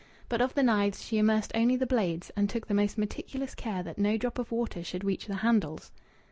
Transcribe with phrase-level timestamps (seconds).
[0.29, 3.83] But of the knives she immersed only the blades, and took the most meticulous care
[3.83, 5.91] that no drop of water should reach the handles.